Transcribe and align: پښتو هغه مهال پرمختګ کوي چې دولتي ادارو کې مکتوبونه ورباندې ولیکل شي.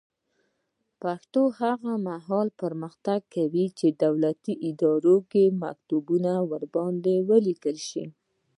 پښتو 1.01 1.41
هغه 1.59 1.91
مهال 2.07 2.47
پرمختګ 2.61 3.19
کوي 3.35 3.65
چې 3.77 3.87
دولتي 4.03 4.53
ادارو 4.69 5.17
کې 5.31 5.43
مکتوبونه 5.63 6.31
ورباندې 6.51 7.15
ولیکل 7.29 7.77
شي. 7.89 8.03